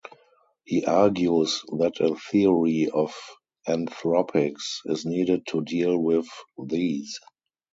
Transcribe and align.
He 0.65 0.83
argues 0.83 1.61
that 1.77 1.99
a 1.99 2.15
theory 2.15 2.89
of 2.91 3.13
anthropics 3.67 4.79
is 4.85 5.05
needed 5.05 5.45
to 5.49 5.61
deal 5.63 5.95
with 5.95 6.25
these. 6.57 7.19